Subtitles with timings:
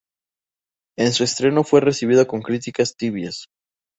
[0.97, 3.45] En su estreno fue recibido con críticas tibias.